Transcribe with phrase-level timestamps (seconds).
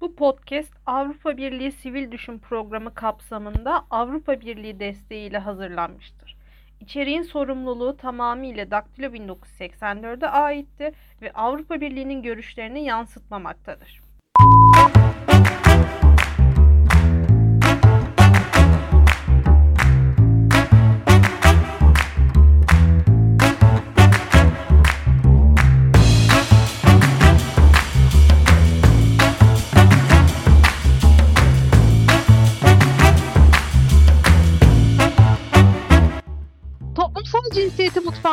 [0.00, 6.36] Bu podcast Avrupa Birliği Sivil Düşün Programı kapsamında Avrupa Birliği desteğiyle hazırlanmıştır.
[6.80, 14.00] İçeriğin sorumluluğu tamamıyla Daktilo 1984'e aitti ve Avrupa Birliği'nin görüşlerini yansıtmamaktadır.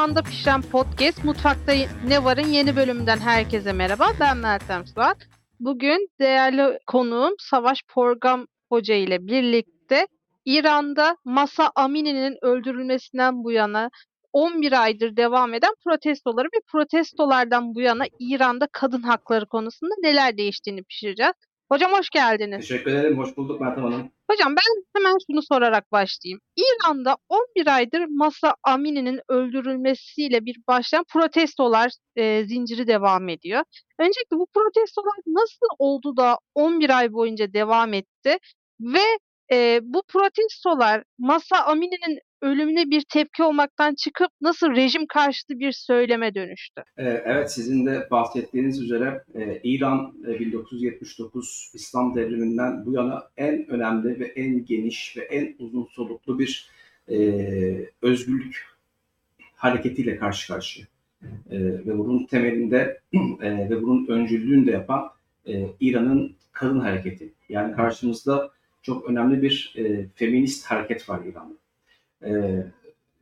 [0.04, 1.74] Mutfağında pişen podcast Mutfakta
[2.08, 4.08] Ne Var'ın yeni bölümünden herkese merhaba.
[4.20, 5.18] Ben Meltem Suat.
[5.60, 10.08] Bugün değerli konuğum Savaş Porgam Hoca ile birlikte
[10.46, 13.90] İran'da Masa Amini'nin öldürülmesinden bu yana
[14.34, 20.84] 11 aydır devam eden protestoları ve protestolardan bu yana İran'da kadın hakları konusunda neler değiştiğini
[20.84, 21.34] pişireceğiz.
[21.72, 22.68] Hocam hoş geldiniz.
[22.68, 23.18] Teşekkür ederim.
[23.18, 24.12] Hoş bulduk Meltem Hanım.
[24.34, 26.40] Hocam ben hemen şunu sorarak başlayayım.
[26.56, 33.64] İran'da 11 aydır Masa Amini'nin öldürülmesiyle bir başlayan protestolar e, zinciri devam ediyor.
[34.00, 38.38] Öncelikle bu protestolar nasıl oldu da 11 ay boyunca devam etti
[38.80, 39.04] ve
[39.52, 46.36] e, bu protestolar Masa Amini'nin ölümüne bir tepki olmaktan çıkıp nasıl rejim karşıtı bir söyleme
[46.36, 46.84] dönüştü?
[46.98, 53.70] Ee, evet sizin de bahsettiğiniz üzere e, İran e, 1979 İslam devriminden bu yana en
[53.70, 56.70] önemli ve en geniş ve en uzun soluklu bir
[57.10, 57.18] e,
[58.02, 58.66] özgürlük
[59.56, 60.88] hareketiyle karşı karşıya.
[61.50, 63.02] E, ve bunun temelinde
[63.42, 65.10] e, ve bunun öncülüğünü de yapan
[65.48, 67.34] e, İran'ın kadın hareketi.
[67.50, 71.63] Yani karşımızda çok önemli bir e, feminist hareket var İran'da.
[72.26, 72.66] Ee,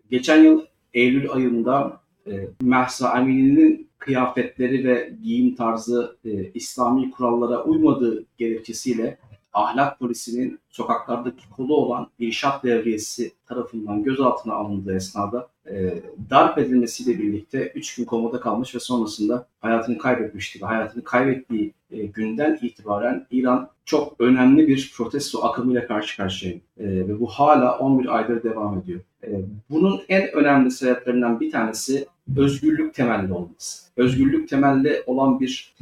[0.10, 0.62] geçen yıl
[0.94, 9.18] Eylül ayında e, Mahsa Amini'nin kıyafetleri ve giyim tarzı e, İslami kurallara uymadığı gerekçesiyle
[9.54, 17.72] ahlak polisinin sokaklardaki kolu olan irşat devriyesi tarafından gözaltına alındığı esnada e, darp edilmesiyle birlikte
[17.76, 20.62] 3 gün komada kalmış ve sonrasında hayatını kaybetmişti.
[20.62, 26.54] Ve hayatını kaybettiği e, günden itibaren İran çok önemli bir protesto akımıyla karşı karşıya.
[26.54, 29.00] E, ve bu hala 11 aydır devam ediyor.
[29.24, 29.30] E,
[29.70, 32.06] bunun en önemli sebeplerinden bir tanesi
[32.38, 33.92] özgürlük temelli olması.
[33.98, 35.76] Özgürlük temelli olan bir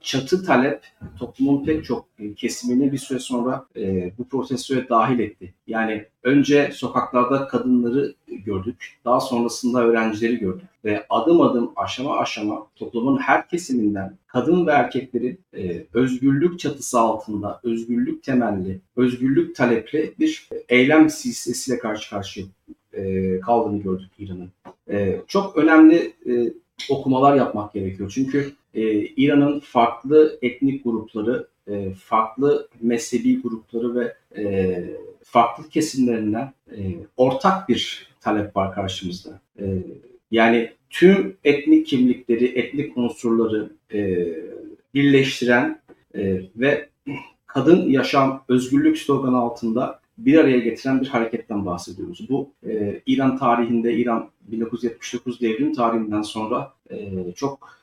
[0.00, 0.82] çatı talep
[1.18, 3.66] toplumun pek çok kesimini bir süre sonra
[4.18, 5.54] bu protestoya dahil etti.
[5.66, 13.18] Yani önce sokaklarda kadınları gördük, daha sonrasında öğrencileri gördük ve adım adım aşama aşama toplumun
[13.18, 21.10] her kesiminden kadın ve erkeklerin e, özgürlük çatısı altında özgürlük temelli, özgürlük talepli bir eylem
[21.10, 22.46] silsilesiyle karşı karşıya
[22.92, 24.50] e, kaldığını gördük İran'ın.
[24.90, 26.52] E, çok önemli e,
[26.90, 28.12] okumalar yapmak gerekiyor.
[28.14, 34.84] Çünkü e, İran'ın farklı etnik grupları, e, farklı mezhebi grupları ve e,
[35.22, 36.80] farklı kesimlerinden e,
[37.16, 39.40] ortak bir talep var karşımızda.
[40.30, 43.70] Yani tüm etnik kimlikleri, etnik unsurları
[44.94, 45.80] birleştiren
[46.56, 46.88] ve
[47.46, 52.28] kadın yaşam özgürlük sloganı altında bir araya getiren bir hareketten bahsediyoruz.
[52.28, 57.78] Bu e, İran tarihinde, İran 1979 devrim tarihinden sonra e, çok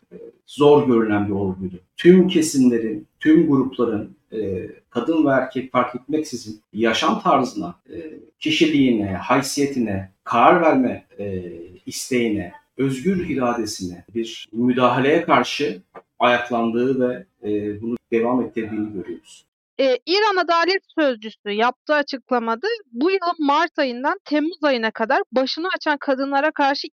[0.45, 1.79] zor görülen bir olguydu.
[1.97, 7.95] Tüm kesimlerin, tüm grupların e, kadın ve erkek fark etmeksizin yaşam tarzına, e,
[8.39, 11.43] kişiliğine, haysiyetine, karar verme e,
[11.85, 15.81] isteğine, özgür iradesine bir müdahaleye karşı
[16.19, 19.45] ayaklandığı ve e, bunu devam ettirdiğini görüyoruz.
[19.79, 25.97] Ee, İran Adalet Sözcüsü yaptığı açıklamada bu yılın Mart ayından Temmuz ayına kadar başını açan
[25.99, 26.87] kadınlara karşı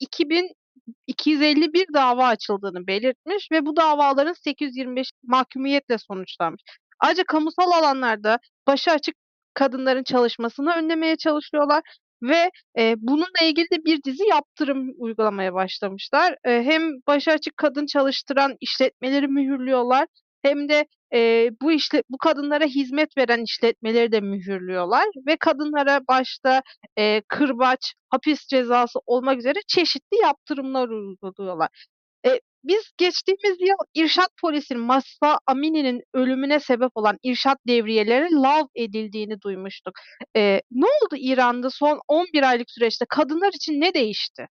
[1.06, 6.62] 2251 dava açıldığını belirtmiş ve bu davaların 825 mahkumiyetle sonuçlanmış.
[7.00, 9.14] Ayrıca kamusal alanlarda başı açık
[9.54, 11.82] kadınların çalışmasını önlemeye çalışıyorlar
[12.22, 16.36] ve e, bununla ilgili de bir dizi yaptırım uygulamaya başlamışlar.
[16.44, 20.06] E, hem başı açık kadın çalıştıran işletmeleri mühürlüyorlar
[20.42, 26.62] hem de e, bu işle bu kadınlara hizmet veren işletmeleri de mühürlüyorlar ve kadınlara başta
[26.98, 31.69] e, kırbaç, hapis cezası olmak üzere çeşitli yaptırımlar uyguluyorlar.
[32.26, 39.40] E, biz geçtiğimiz yıl İrşat Polis'in Masa Amini'nin ölümüne sebep olan İrşat devriyeleri lav edildiğini
[39.40, 39.94] duymuştuk.
[40.36, 43.04] E, ne oldu İran'da son 11 aylık süreçte?
[43.08, 44.46] Kadınlar için ne değişti?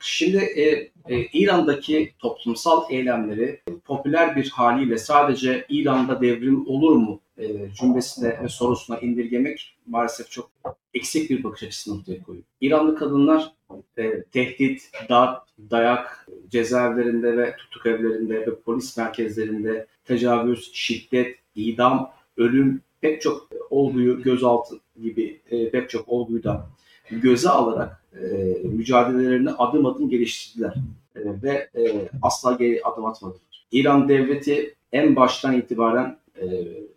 [0.00, 7.46] Şimdi e, e, İran'daki toplumsal eylemleri popüler bir haliyle sadece İran'da devrim olur mu e,
[7.80, 10.50] cümlesine ve sorusuna indirgemek maalesef çok
[10.94, 12.44] eksik bir bakış açısını ortaya koyuyor.
[12.60, 13.52] İranlı kadınlar
[13.98, 22.80] e, tehdit, darp, dayak, cezaevlerinde ve tutuk evlerinde ve polis merkezlerinde tecavüz, şiddet, idam, ölüm
[23.00, 26.70] pek çok olguyu gözaltı gibi e, pek çok olguyu da
[27.10, 28.26] göze alarak e,
[28.64, 30.74] mücadelelerini adım adım geliştirdiler
[31.16, 33.40] e, ve e, asla geri adım atmadılar.
[33.72, 36.46] İran devleti en baştan itibaren e,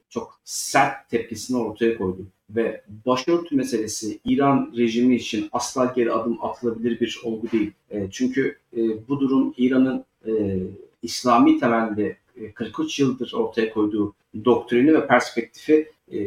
[0.10, 7.00] çok sert tepkisini ortaya koydu ve başörtü meselesi İran rejimi için asla geri adım atılabilir
[7.00, 7.72] bir olgu değil.
[7.92, 10.32] E, çünkü e, bu durum İran'ın e,
[11.02, 12.18] İslami temelli
[12.54, 14.14] 43 yıldır ortaya koyduğu
[14.46, 16.20] doktrini ve perspektifi e,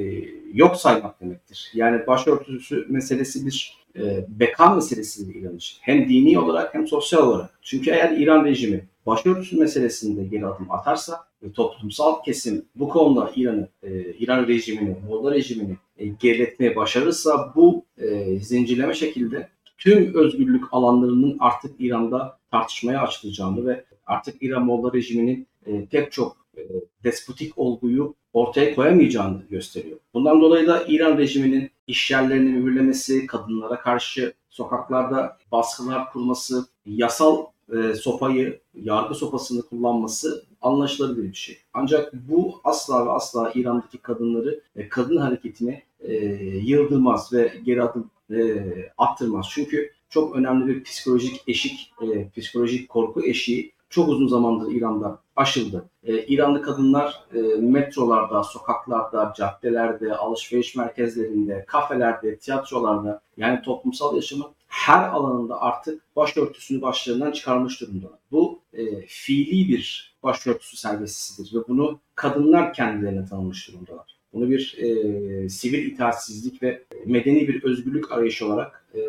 [0.55, 1.71] yok saymak demektir.
[1.75, 5.59] Yani başörtüsü meselesi bir e, beka meselesidir İran.
[5.81, 7.59] Hem dini olarak hem sosyal olarak.
[7.63, 13.69] Çünkü eğer İran rejimi başörtüsü meselesinde geri adım atarsa ve toplumsal kesim bu konuda İran'ı,
[13.83, 21.37] e, İran rejimini, Molla rejimini e, geriletmeye başarırsa bu e, zincirleme şekilde tüm özgürlük alanlarının
[21.41, 26.46] artık İran'da tartışmaya açılacağını ve artık İran Molla rejiminin e, pek çok
[27.05, 29.99] despotik olguyu ortaya koyamayacağını gösteriyor.
[30.15, 37.95] Bundan dolayı da İran rejiminin iş yerlerini mühürlemesi, kadınlara karşı sokaklarda baskılar kurması, yasal e,
[37.95, 41.59] sopayı, yargı sopasını kullanması anlaşılabilir bir şey.
[41.75, 46.15] Ancak bu asla ve asla İran'daki kadınları, e, kadın hareketini e,
[46.63, 48.65] yıldırmaz ve geri adım e,
[48.99, 49.47] attırmaz.
[49.51, 55.85] Çünkü çok önemli bir psikolojik eşik, e, psikolojik korku eşiği çok uzun zamandır İran'da aşıldı.
[56.05, 65.09] E, İranlı kadınlar e, metrolarda, sokaklarda, caddelerde, alışveriş merkezlerinde, kafelerde, tiyatrolarda yani toplumsal yaşamın her
[65.09, 68.07] alanında artık başörtüsünü başlarından çıkarmış durumda.
[68.33, 74.17] Bu e, fiili bir başörtüsü serbestisidir ve bunu kadınlar kendilerine tanımış durumdalar.
[74.33, 79.01] Bunu bir e, sivil itaatsizlik ve medeni bir özgürlük arayışı olarak e,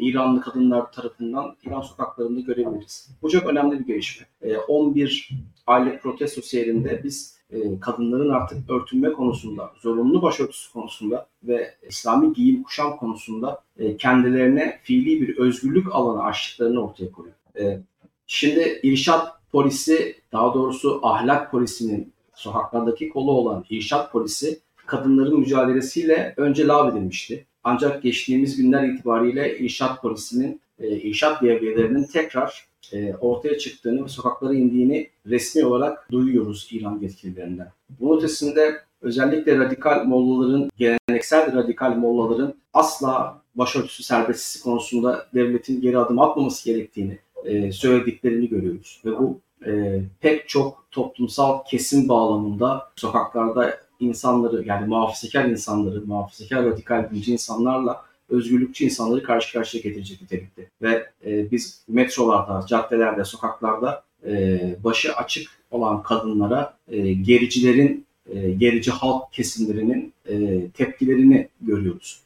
[0.00, 3.10] İranlı kadınlar tarafından İran sokaklarında görebiliriz.
[3.22, 4.26] Bu çok önemli bir gelişme.
[4.42, 5.30] E, 11
[5.66, 12.62] aylık protesto seyrinde biz e, kadınların artık örtünme konusunda, zorunlu başörtüsü konusunda ve İslami giyim
[12.62, 17.36] kuşam konusunda e, kendilerine fiili bir özgürlük alanı açtıklarını ortaya koyuyor.
[17.58, 17.80] E,
[18.26, 24.60] şimdi irşat polisi, daha doğrusu ahlak polisinin sokaklardaki kolu olan irşat polisi
[24.92, 27.46] kadınların mücadelesiyle önce lağvedilmişti.
[27.64, 34.54] Ancak geçtiğimiz günler itibariyle irşat polisinin, e, irşat devriyelerinin tekrar e, ortaya çıktığını ve sokaklara
[34.54, 37.72] indiğini resmi olarak duyuyoruz İran yetkililerinden.
[38.00, 46.18] Bunun ötesinde özellikle radikal mollaların, geleneksel radikal mollaların asla başörtüsü serbestisi konusunda devletin geri adım
[46.18, 49.02] atmaması gerektiğini e, söylediklerini görüyoruz.
[49.04, 57.10] Ve bu e, pek çok toplumsal kesim bağlamında sokaklarda insanları yani muhafazakar insanları, muhafazakar radikal
[57.10, 60.68] dinci insanlarla özgürlükçü insanları karşı karşıya getirecek nitelikte.
[60.82, 68.90] Ve e, biz metrolarda, caddelerde, sokaklarda e, başı açık olan kadınlara e, gericilerin, e, gerici
[68.90, 72.20] halk kesimlerinin e, tepkilerini görüyoruz.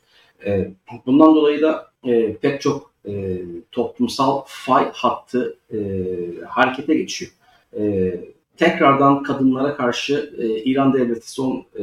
[0.46, 0.70] E,
[1.06, 3.38] bundan dolayı da e, pek çok e,
[3.72, 5.78] toplumsal fay hattı e,
[6.48, 7.32] harekete geçiyor.
[7.78, 8.14] E,
[8.56, 11.82] tekrardan kadınlara karşı e, İran devleti son e,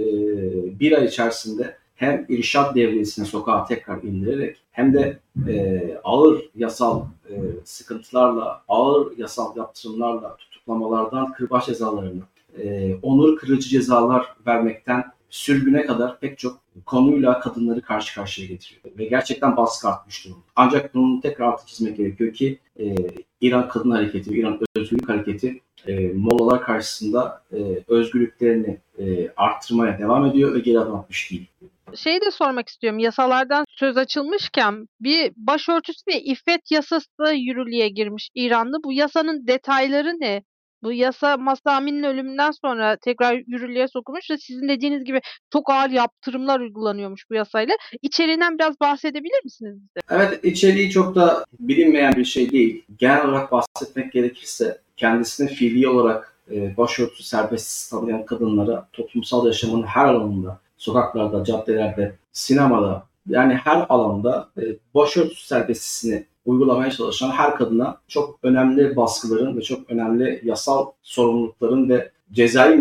[0.80, 7.34] bir ay içerisinde hem irşat devriyesini sokağa tekrar indirerek hem de e, ağır yasal e,
[7.66, 12.22] sıkıntılarla, ağır yasal yaptırımlarla, tutuklamalardan kırbaç cezalarını,
[12.58, 18.98] e, onur kırıcı cezalar vermekten sürgüne kadar pek çok konuyla kadınları karşı karşıya getiriyor.
[18.98, 20.44] Ve gerçekten baskı artmış durumda.
[20.56, 22.96] Ancak bunun tekrar altı çizmek gerekiyor ki e,
[23.42, 30.56] İran Kadın Hareketi, İran Özgürlük Hareketi e, molalar karşısında e, özgürlüklerini e, arttırmaya devam ediyor
[30.56, 31.48] ve geri adım atmış değil.
[31.96, 33.00] Şeyi de sormak istiyorum.
[33.00, 38.78] Yasalardan söz açılmışken bir başörtüsü ve iffet yasası yürürlüğe girmiş İran'da.
[38.84, 40.44] Bu yasanın detayları ne?
[40.84, 45.22] Bu yasa Masami'nin ölümünden sonra tekrar yürürlüğe sokulmuş ve sizin dediğiniz gibi
[45.54, 47.75] çok ağır yaptırımlar uygulanıyormuş bu yasayla.
[48.02, 50.06] İçeriğinden biraz bahsedebilir misiniz bize?
[50.10, 52.84] Evet, içeriği çok da bilinmeyen bir şey değil.
[53.00, 60.06] Genel olarak bahsetmek gerekirse kendisini fiili olarak e, başörtüsü serbest tanıyan kadınlara toplumsal yaşamın her
[60.06, 64.63] alanında, sokaklarda, caddelerde, sinemada yani her alanda e,
[64.96, 72.12] başörtüsü serbestisini uygulamaya çalışan her kadına çok önemli baskıların ve çok önemli yasal sorumlulukların ve
[72.32, 72.76] cezai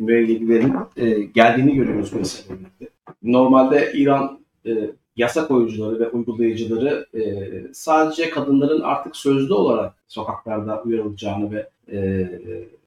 [0.00, 2.66] müeyyidelerin e, geldiğini görüyoruz bu meseleyle
[3.22, 7.22] Normalde İran e, yasa koyucuları ve uygulayıcıları e,
[7.72, 12.30] sadece kadınların artık sözlü olarak sokaklarda uyarılacağını ve e,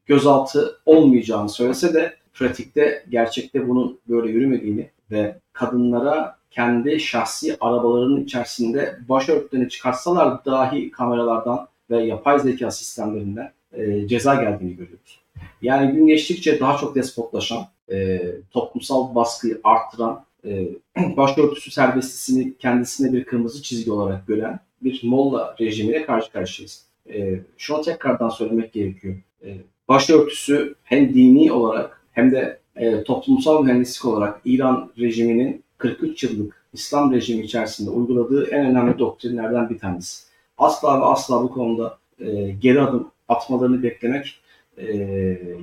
[0.06, 9.00] gözaltı olmayacağını söylese de pratikte gerçekte bunun böyle yürümediğini ve kadınlara kendi şahsi arabalarının içerisinde
[9.10, 15.20] başörtülerini çıkarsalar dahi kameralardan ve yapay zeka sistemlerinden e, ceza geldiğini görüyoruz.
[15.62, 20.68] Yani gün geçtikçe daha çok despotlaşan, e, toplumsal baskıyı arttıran, e,
[21.18, 26.86] başörtüsü serbestisini kendisine bir kırmızı çizgi olarak gören bir Molla rejimiyle karşı karşıyayız.
[27.13, 29.15] E, şunu tekrardan söylemek gerekiyor.
[29.44, 36.66] E, başörtüsü hem dini olarak hem de e, toplumsal mühendislik olarak İran rejiminin 43 yıllık
[36.74, 40.24] İslam rejimi içerisinde uyguladığı en önemli doktrinlerden bir tanesi.
[40.58, 44.40] Asla ve asla bu konuda e, geri adım atmalarını beklemek
[44.78, 44.88] e,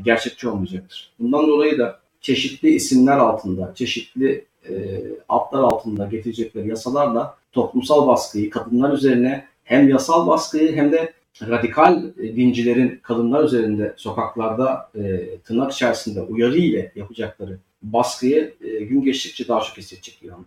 [0.04, 1.10] gerçekçi olmayacaktır.
[1.18, 8.92] Bundan dolayı da çeşitli isimler altında, çeşitli e, adlar altında getirecekleri yasalarla toplumsal baskıyı kadınlar
[8.92, 16.22] üzerine hem yasal baskıyı hem de radikal e, dincilerin kadınlar üzerinde sokaklarda e, tırnak içerisinde
[16.22, 17.58] uyarı ile yapacakları
[17.92, 20.46] baskıyı e, gün geçtikçe daha çok hissedecek İran.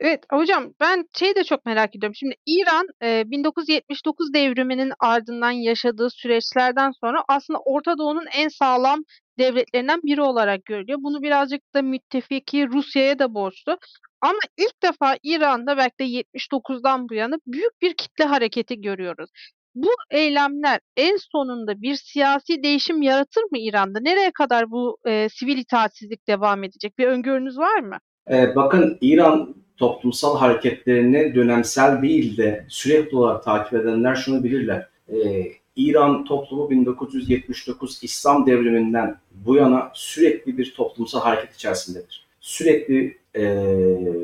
[0.00, 2.14] Evet hocam ben şeyi de çok merak ediyorum.
[2.14, 9.04] Şimdi İran e, 1979 devriminin ardından yaşadığı süreçlerden sonra aslında Orta Doğu'nun en sağlam
[9.38, 10.98] devletlerinden biri olarak görülüyor.
[11.02, 13.78] Bunu birazcık da müttefiki Rusya'ya da borçlu.
[14.20, 19.30] Ama ilk defa İran'da belki de 79'dan bu yana büyük bir kitle hareketi görüyoruz.
[19.74, 24.00] Bu eylemler en sonunda bir siyasi değişim yaratır mı İran'da?
[24.00, 26.98] Nereye kadar bu e, sivil itaatsizlik devam edecek?
[26.98, 27.98] Bir öngörünüz var mı?
[28.30, 34.88] E, bakın İran toplumsal hareketlerini dönemsel değil de sürekli olarak takip edenler şunu bilirler.
[35.08, 35.46] E,
[35.76, 42.26] İran toplumu 1979 İslam devriminden bu yana sürekli bir toplumsal hareket içerisindedir.
[42.40, 43.66] Sürekli e,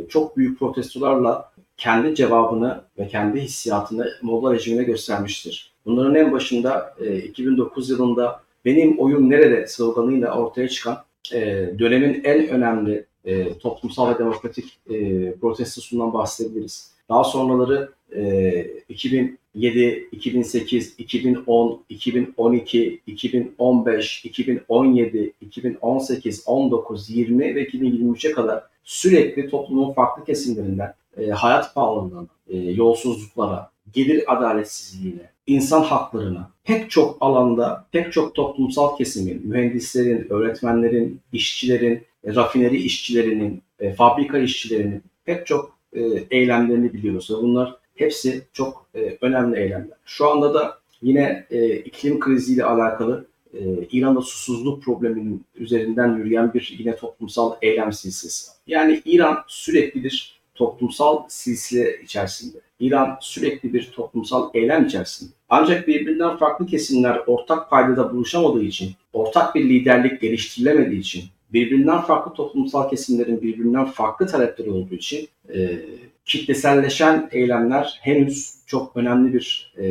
[0.09, 5.73] çok büyük protestolarla kendi cevabını ve kendi hissiyatını Molla rejimine göstermiştir.
[5.87, 10.99] Bunların en başında e, 2009 yılında benim oyum nerede sloganıyla ortaya çıkan
[11.33, 11.40] e,
[11.78, 16.90] dönemin en önemli e, toplumsal ve demokratik e, protestosundan bahsedebiliriz.
[17.09, 28.62] Daha sonraları e, 2007, 2008, 2010, 2012, 2015, 2017, 2018, 19, 20 ve 2023'e kadar
[28.85, 37.17] sürekli toplumun farklı kesimlerinden e, hayat pahalılığına, e, yolsuzluklara, gelir adaletsizliğine, insan haklarına pek çok
[37.21, 45.47] alanda, pek çok toplumsal kesimin, mühendislerin, öğretmenlerin, işçilerin, e, rafineri işçilerinin, e, fabrika işçilerinin pek
[45.47, 47.31] çok e, eylemlerini biliyoruz.
[47.43, 49.99] Bunlar hepsi çok e, önemli eylemler.
[50.05, 53.61] Şu anda da yine e, iklim kriziyle alakalı e,
[53.93, 58.51] İran'da susuzluk probleminin üzerinden yürüyen bir yine toplumsal eylem silsilesi.
[58.67, 62.59] Yani İran sürekli bir toplumsal silsile içerisinde.
[62.81, 65.31] İran sürekli bir toplumsal eylem içerisinde.
[65.49, 72.33] Ancak birbirinden farklı kesimler ortak paydada buluşamadığı için, ortak bir liderlik geliştirilemediği için, birbirinden farklı
[72.33, 75.79] toplumsal kesimlerin birbirinden farklı talepleri olduğu için e,
[76.25, 79.85] kitleselleşen eylemler henüz çok önemli bir e,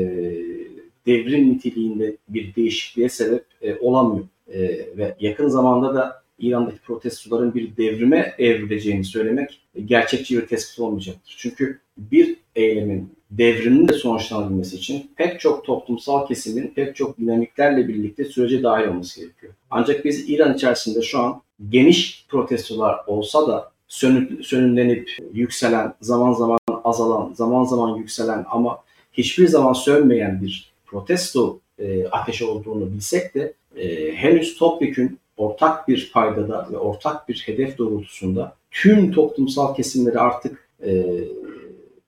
[1.05, 4.25] devrim niteliğinde bir değişikliğe sebep e, olamıyor.
[4.47, 4.59] E,
[4.97, 11.35] ve yakın zamanda da İran'daki protestoların bir devrime evrileceğini söylemek gerçekçi bir tespit olmayacaktır.
[11.37, 18.25] Çünkü bir eylemin devrimin de sonuçlanabilmesi için pek çok toplumsal kesimin pek çok dinamiklerle birlikte
[18.25, 19.53] sürece dahil olması gerekiyor.
[19.69, 26.59] Ancak biz İran içerisinde şu an geniş protestolar olsa da sönüp, sönümlenip yükselen, zaman zaman
[26.83, 28.79] azalan, zaman zaman yükselen ama
[29.13, 36.11] hiçbir zaman sönmeyen bir protesto e, ateşi olduğunu bilsek de e, henüz topyekün ortak bir
[36.13, 41.05] paydada ve ortak bir hedef doğrultusunda tüm toplumsal kesimleri artık e,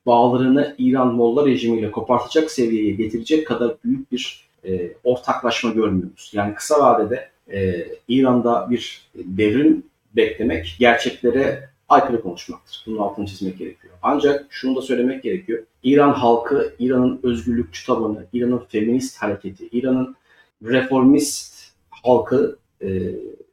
[0.05, 6.31] bağlarını İran Molla rejimiyle kopartacak seviyeye getirecek kadar büyük bir e, ortaklaşma görmüyoruz.
[6.33, 9.83] Yani kısa vadede e, İran'da bir devrim
[10.15, 12.83] beklemek gerçeklere aykırı konuşmaktır.
[12.87, 13.93] Bunun altını çizmek gerekiyor.
[14.03, 15.63] Ancak şunu da söylemek gerekiyor.
[15.83, 20.15] İran halkı, İran'ın özgürlükçü tabanı, İran'ın feminist hareketi, İran'ın
[20.63, 22.87] reformist halkı e,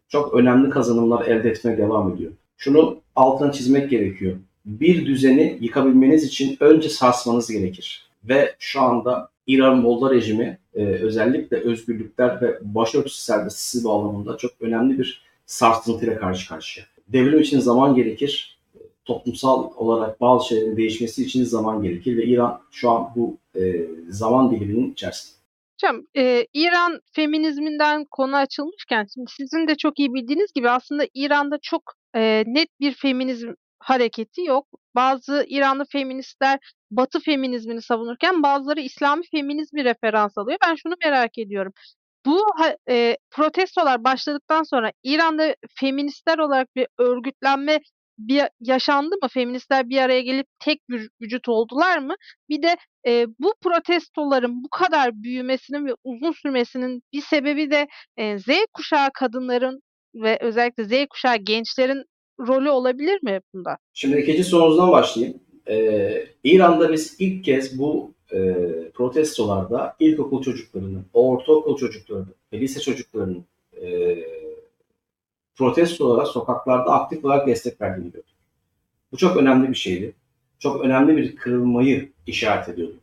[0.09, 2.33] çok önemli kazanımlar elde etmeye devam ediyor.
[2.57, 4.37] Şunu altına çizmek gerekiyor.
[4.67, 8.07] Bir düzeni yıkabilmeniz için önce sarsmanız gerekir.
[8.25, 14.99] Ve şu anda İran Molla rejimi e, özellikle özgürlükler ve başörtüsü serbestisi bağlamında çok önemli
[14.99, 16.87] bir sarsıntıyla karşı karşıya.
[17.09, 18.59] Devrim için zaman gerekir.
[19.05, 24.51] Toplumsal olarak bazı şeylerin değişmesi için zaman gerekir ve İran şu an bu e, zaman
[24.51, 25.34] diliminin içerisinde.
[25.85, 31.59] Hocam, eee, İran feminizminden konu açılmışken şimdi sizin de çok iyi bildiğiniz gibi aslında İran'da
[31.63, 31.83] çok,
[32.17, 34.67] eee, net bir feminizm hareketi yok.
[34.95, 36.59] Bazı İranlı feministler
[36.91, 40.59] Batı feminizmini savunurken bazıları İslami feminizmi referans alıyor.
[40.67, 41.73] Ben şunu merak ediyorum.
[42.27, 42.47] Bu
[42.89, 47.81] eee, protestolar başladıktan sonra İran'da feministler olarak bir örgütlenme
[48.19, 49.29] bir yaşandı mı?
[49.29, 52.15] Feministler bir araya gelip tek bir vücut oldular mı?
[52.49, 57.87] Bir de Eee, bu protestoların bu kadar büyümesinin ve uzun sürmesinin bir sebebi de,
[58.19, 59.81] eee, Z kuşağı kadınların
[60.15, 62.05] ve özellikle Z kuşağı gençlerin
[62.41, 63.79] rolü olabilir mi bunda?
[63.93, 65.41] Şimdi ikinci sorunuzdan başlayayım.
[65.69, 68.39] Ee, İran'da biz ilk kez bu e,
[68.95, 73.45] protestolarda ilkokul çocuklarının, ortaokul çocuklarının lise çocuklarının
[73.83, 74.17] e,
[75.57, 78.35] protestolara sokaklarda aktif olarak destek verdiğini gördük.
[79.13, 80.13] Bu çok önemli bir şeydi.
[80.59, 82.95] Çok önemli bir kırılmayı işaret ediyordu.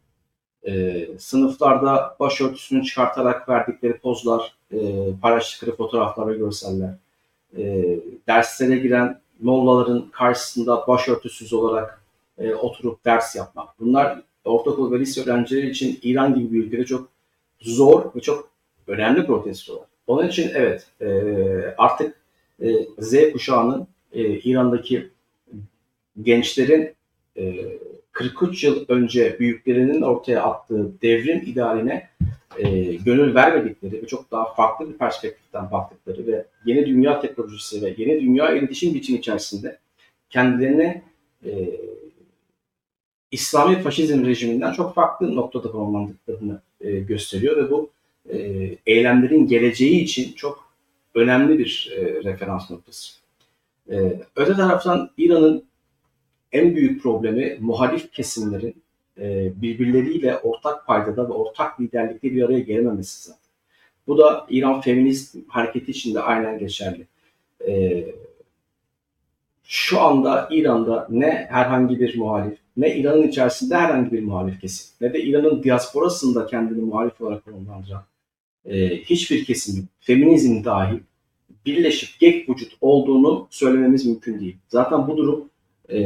[0.67, 4.77] E, sınıflarda başörtüsünü çıkartarak verdikleri pozlar, e,
[5.21, 6.93] paylaştıkları fotoğraflar ve görseller,
[7.57, 7.85] e,
[8.27, 12.01] derslere giren mollaların karşısında başörtüsüz olarak
[12.37, 13.79] e, oturup ders yapmak.
[13.79, 17.07] Bunlar ortaokul ve lise öğrencileri için İran gibi bir ülkede çok
[17.59, 18.49] zor ve çok
[18.87, 19.85] önemli protestolar.
[20.07, 21.07] Onun için evet e,
[21.77, 22.20] artık
[22.61, 25.09] e, Z kuşağının e, İran'daki
[26.21, 26.95] gençlerin
[27.37, 27.55] e,
[28.11, 32.09] 43 yıl önce büyüklerinin ortaya attığı devrim idealine
[32.57, 37.95] e, gönül vermedikleri ve çok daha farklı bir perspektiften baktıkları ve yeni dünya teknolojisi ve
[37.97, 39.77] yeni dünya iletişim biçimi içerisinde
[40.29, 41.03] kendilerine
[41.45, 41.51] e,
[43.31, 47.89] İslami faşizm rejiminden çok farklı noktada konumlandıklarını e, gösteriyor ve bu
[48.33, 48.37] e,
[48.85, 50.70] eylemlerin geleceği için çok
[51.15, 53.13] önemli bir e, referans noktası.
[53.91, 55.63] E, öte taraftan İran'ın
[56.51, 58.75] en büyük problemi muhalif kesimlerin
[59.17, 63.41] e, birbirleriyle ortak paydada ve ortak liderlikte bir araya gelememesi zaten.
[64.07, 67.07] Bu da İran feminist hareketi için de aynen geçerli.
[67.67, 68.05] E,
[69.63, 75.13] şu anda İran'da ne herhangi bir muhalif, ne İran'ın içerisinde herhangi bir muhalif kesim, ne
[75.13, 78.03] de İran'ın diasporasında kendini muhalif olarak konumlandıran
[78.65, 80.99] e, hiçbir kesim, feminizm dahil
[81.65, 84.57] birleşip gek vücut olduğunu söylememiz mümkün değil.
[84.67, 85.49] Zaten bu durum
[85.89, 85.99] e,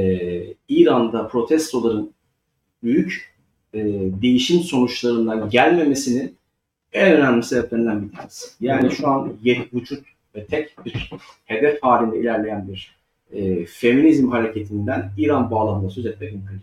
[0.70, 2.14] İran'da protestoların
[2.84, 3.36] büyük
[3.74, 3.84] e,
[4.22, 6.36] değişim sonuçlarından gelmemesinin
[6.94, 8.48] en önemli sebeplerinden bir tanesi.
[8.60, 11.12] Yani şu an yek vücut ve tek bir
[11.46, 12.96] hedef halinde ilerleyen bir
[13.32, 16.62] e, feminizm hareketinden İran bağlamında söz etmek mümkün.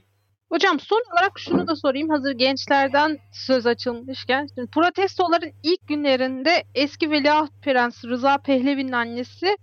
[0.52, 4.46] Hocam son olarak şunu da sorayım hazır gençlerden söz açılmışken.
[4.54, 9.56] Şimdi protestoların ilk günlerinde eski Veliaht Prens Rıza Pehlevi'nin annesi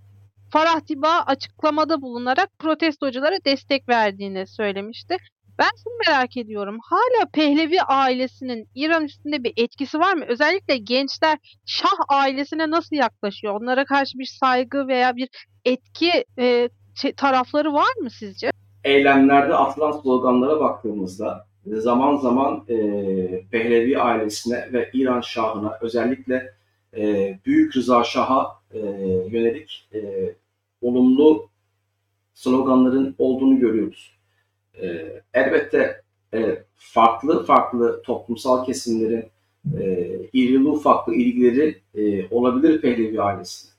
[0.51, 5.17] Farah Diba açıklamada bulunarak protestoculara destek verdiğini söylemişti.
[5.59, 6.77] Ben şunu merak ediyorum.
[6.83, 10.25] Hala Pehlevi ailesinin İran üstünde bir etkisi var mı?
[10.27, 13.61] Özellikle gençler Şah ailesine nasıl yaklaşıyor?
[13.61, 15.29] Onlara karşı bir saygı veya bir
[15.65, 16.69] etki e,
[17.17, 18.51] tarafları var mı sizce?
[18.83, 22.75] Eylemlerde atılan sloganlara baktığımızda zaman zaman e,
[23.51, 26.53] Pehlevi ailesine ve İran Şahı'na özellikle
[26.97, 28.79] e, Büyük Rıza Şah'a e,
[29.31, 29.99] yönelik e,
[30.81, 31.49] olumlu
[32.33, 34.13] sloganların olduğunu görüyoruz.
[34.81, 34.87] E,
[35.33, 36.01] elbette
[36.33, 39.25] e, farklı farklı toplumsal kesimlerin
[39.79, 43.71] e, irili ufaklı ilgileri e, olabilir Pehlevi ailesine.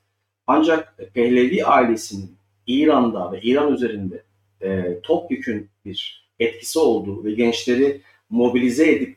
[0.47, 2.35] Ancak Pehlevi ailesinin
[2.67, 4.23] İran'da ve İran üzerinde
[4.63, 9.17] e, topyekün bir etkisi olduğu ve gençleri mobilize edip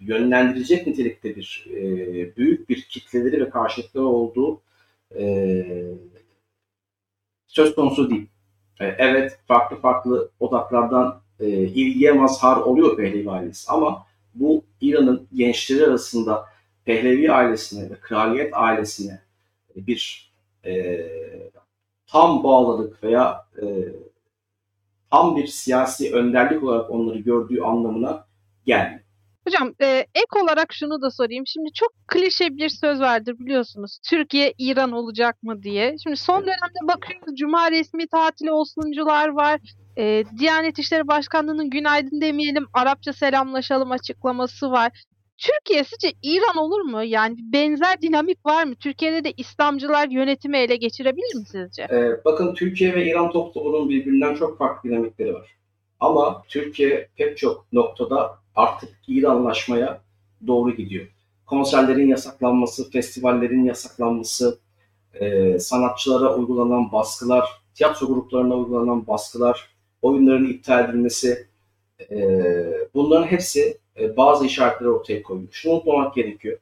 [0.00, 1.82] yönlendirecek nitelikte bir e,
[2.36, 4.60] büyük bir kitleleri ve karşılıkları olduğu
[5.18, 5.64] e,
[7.46, 8.26] söz konusu değil.
[8.80, 15.86] E, evet farklı farklı odaklardan e, ilgiye mazhar oluyor Pehlevi ailesi ama bu İran'ın gençleri
[15.86, 16.46] arasında
[16.84, 19.20] Pehlevi ailesine ve kraliyet ailesine
[19.76, 20.32] bir
[20.64, 21.00] e,
[22.06, 23.66] tam bağlılık veya e,
[25.10, 28.24] tam bir siyasi önderlik olarak onları gördüğü anlamına
[28.66, 29.00] gelmiyor.
[29.46, 31.46] Hocam e, ek olarak şunu da sorayım.
[31.46, 33.98] Şimdi çok klişe bir söz vardır biliyorsunuz.
[34.10, 35.96] Türkiye İran olacak mı diye.
[36.02, 39.60] Şimdi son dönemde bakıyoruz Cuma resmi tatili olsuncular var.
[39.98, 44.92] E, Diyanet İşleri Başkanlığı'nın günaydın demeyelim Arapça selamlaşalım açıklaması var.
[45.38, 47.04] Türkiye sizce İran olur mu?
[47.04, 48.74] Yani benzer dinamik var mı?
[48.74, 51.82] Türkiye'de de İslamcılar yönetimi ele geçirebilir mi sizce?
[51.82, 55.56] Ee, bakın Türkiye ve İran toplumunun birbirinden çok farklı dinamikleri var.
[56.00, 60.00] Ama Türkiye pek çok noktada artık İranlaşmaya
[60.46, 61.06] doğru gidiyor.
[61.46, 64.58] Konserlerin yasaklanması, festivallerin yasaklanması,
[65.14, 69.70] e, sanatçılara uygulanan baskılar, tiyatro gruplarına uygulanan baskılar,
[70.02, 71.46] oyunların iptal edilmesi,
[72.10, 72.18] e,
[72.94, 75.48] bunların hepsi e, bazı işaretleri ortaya koyuyor.
[75.52, 76.58] Şunu unutmamak gerekiyor.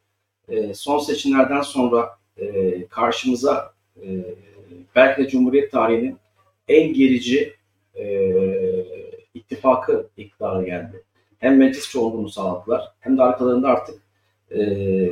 [0.48, 3.76] E, son seçimlerden sonra e, karşımıza
[4.96, 6.16] belki de Cumhuriyet tarihinin
[6.68, 7.54] en gerici
[9.34, 11.02] ittifakı iktidara geldi.
[11.38, 14.02] Hem meclis çoğunluğunu sağladılar hem de arkalarında artık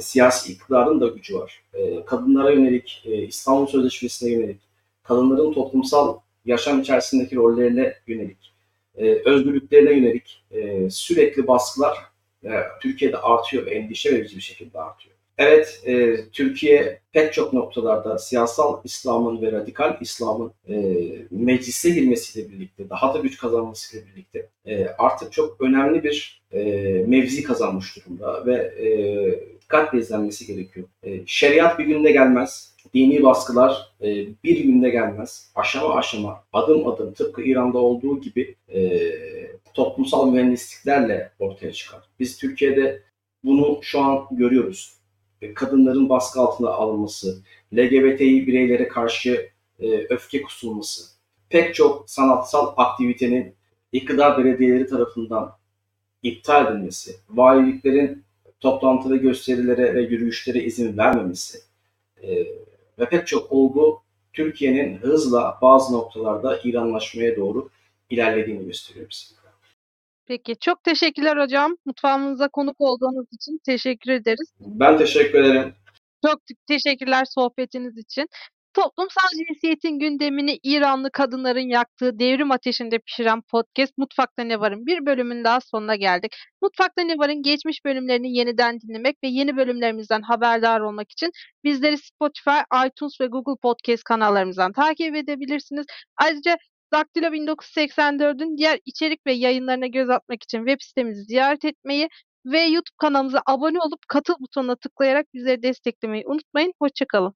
[0.02, 1.62] siyasi iktidarın da gücü var.
[2.06, 4.60] Kadınlara yönelik, İstanbul Sözleşmesi'ne yönelik,
[5.02, 8.52] kadınların toplumsal yaşam içerisindeki rollerine yönelik,
[9.24, 10.44] özgürlüklerine yönelik
[10.90, 11.98] sürekli baskılar
[12.82, 15.14] Türkiye'de artıyor ve endişe verici bir şekilde artıyor.
[15.38, 20.74] Evet, e, Türkiye pek çok noktalarda siyasal İslam'ın ve radikal İslam'ın e,
[21.30, 26.62] meclise girmesiyle birlikte, daha da güç kazanmasıyla birlikte e, artık çok önemli bir e,
[27.06, 28.88] mevzi kazanmış durumda ve e,
[29.60, 30.86] dikkatle izlenmesi gerekiyor.
[31.02, 34.06] E, şeriat bir günde gelmez, dini baskılar e,
[34.44, 35.50] bir günde gelmez.
[35.54, 38.80] Aşama aşama, adım adım tıpkı İran'da olduğu gibi e,
[39.74, 42.00] toplumsal mühendisliklerle ortaya çıkar.
[42.20, 43.02] Biz Türkiye'de
[43.44, 44.94] bunu şu an görüyoruz
[45.44, 47.42] e, kadınların baskı altına alınması,
[47.74, 51.04] LGBTİ bireylere karşı e, öfke kusulması,
[51.48, 53.54] pek çok sanatsal aktivitenin
[53.92, 55.56] iktidar belediyeleri tarafından
[56.22, 58.24] iptal edilmesi, valiliklerin
[58.60, 61.58] toplantı ve gösterilere ve yürüyüşlere izin vermemesi
[62.22, 62.46] e,
[62.98, 64.00] ve pek çok olgu
[64.32, 67.68] Türkiye'nin hızla bazı noktalarda İranlaşmaya doğru
[68.10, 69.43] ilerlediğini gösteriyor bize.
[70.26, 70.56] Peki.
[70.60, 71.76] Çok teşekkürler hocam.
[71.86, 74.52] Mutfağımıza konuk olduğunuz için teşekkür ederiz.
[74.60, 75.74] Ben teşekkür ederim.
[76.26, 78.28] Çok teşekkürler sohbetiniz için.
[78.74, 85.44] Toplumsal cinsiyetin gündemini İranlı kadınların yaktığı devrim ateşinde pişiren podcast Mutfakta Ne Var'ın bir bölümün
[85.44, 86.32] daha sonuna geldik.
[86.62, 91.30] Mutfakta Ne Var'ın geçmiş bölümlerini yeniden dinlemek ve yeni bölümlerimizden haberdar olmak için
[91.64, 95.86] bizleri Spotify, iTunes ve Google Podcast kanallarımızdan takip edebilirsiniz.
[96.16, 96.56] Ayrıca
[96.94, 102.08] Daktilo 1984'ün diğer içerik ve yayınlarına göz atmak için web sitemizi ziyaret etmeyi
[102.46, 106.72] ve YouTube kanalımıza abone olup katıl butonuna tıklayarak bizleri desteklemeyi unutmayın.
[106.78, 107.34] Hoşçakalın.